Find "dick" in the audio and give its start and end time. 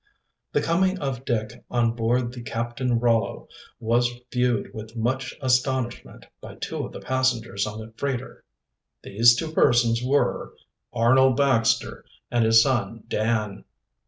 1.25-1.63